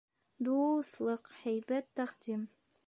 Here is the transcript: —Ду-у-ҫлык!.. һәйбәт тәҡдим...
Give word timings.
—Ду-у-ҫлык!.. 0.47 1.31
һәйбәт 1.43 1.91
тәҡдим... 2.01 2.49